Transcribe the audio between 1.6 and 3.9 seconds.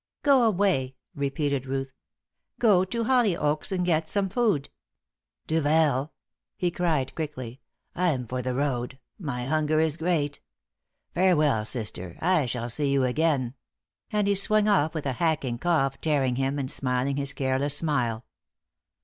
Ruth. "Go to Hollyoaks and